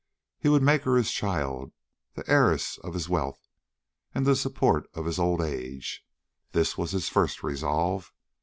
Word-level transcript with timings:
He 0.39 0.49
would 0.49 0.63
make 0.63 0.81
her 0.85 0.95
his 0.95 1.11
child, 1.11 1.73
the 2.15 2.27
heiress 2.27 2.79
of 2.79 2.95
his 2.95 3.07
wealth, 3.07 3.47
and 4.15 4.25
the 4.25 4.35
support 4.35 4.87
of 4.95 5.05
his 5.05 5.19
old 5.19 5.41
age; 5.43 6.03
this 6.53 6.75
was 6.75 6.89
his 6.89 7.07
first 7.07 7.43
resolve. 7.43 8.11